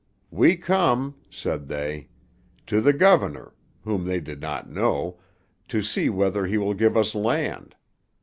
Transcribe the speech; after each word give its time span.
"We 0.31 0.55
come," 0.57 1.13
said 1.29 1.67
they, 1.67 2.07
"to 2.65 2.81
the 2.81 2.91
governor," 2.91 3.53
whom 3.83 4.05
they 4.05 4.19
did 4.19 4.41
not 4.41 4.67
know, 4.67 5.19
"to 5.67 5.83
see 5.83 6.09
whether 6.09 6.47
he 6.47 6.57
will 6.57 6.73
give 6.73 6.97
us 6.97 7.13
land." 7.13 7.75